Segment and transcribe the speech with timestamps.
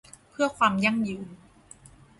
[0.29, 1.27] เพื่อความยั่งยืน